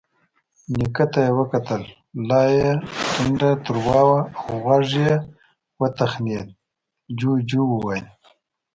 نيکه 0.75 1.05
ته 1.11 1.19
يې 1.25 1.31
وکتل، 1.39 1.81
لا 2.29 2.41
يې 2.55 2.69
ټنډه 3.13 3.51
تروه 3.65 3.99
وه. 4.07 4.21
غوږ 4.61 4.87
يې 5.03 5.13
وتخڼېد، 5.79 6.47
جُوجُو 7.17 7.61
وويل: 7.69 8.05